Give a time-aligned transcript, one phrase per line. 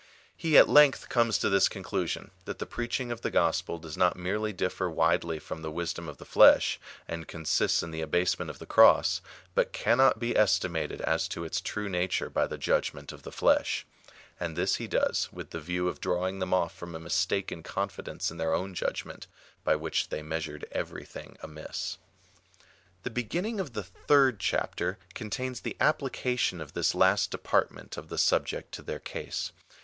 [0.35, 4.17] He at length comes to this conclusion, that the preaching of the gospel does not
[4.17, 8.57] merely difier widely from the wisdom of the flesh, and consists in the abasement of
[8.57, 9.21] the Cross,
[9.53, 13.85] but cannot be estimated as to its true nature by the judgment of the flesh;
[14.39, 18.31] and this he does, with the view of drawing them off from a mistaken confidence
[18.31, 19.27] in their own judgment,
[19.63, 21.99] by which they measured every thing amiss.
[23.03, 28.09] The beginning of the third chapter contains the applica tion of this last department of
[28.09, 29.51] the subject to their case.